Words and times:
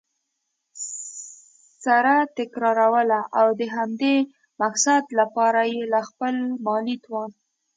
سره 1.83 2.15
تكراروله؛ 2.37 3.19
او 3.39 3.47
د 3.59 3.61
همدې 3.75 4.15
مقصد 4.61 5.03
له 5.17 5.25
پاره 5.35 5.63
یي 5.73 5.81
له 5.93 5.99
خپل 6.09 6.33
مالي 6.65 6.95
توان 7.05 7.31